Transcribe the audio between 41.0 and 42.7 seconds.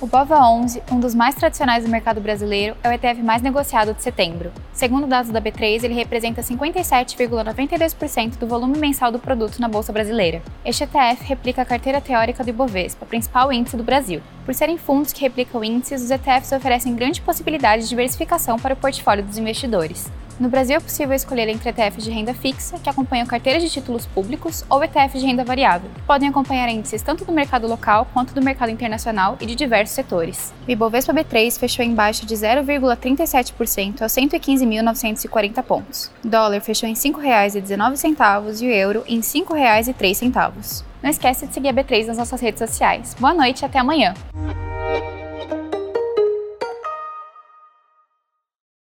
Não esquece de seguir a B3 nas nossas redes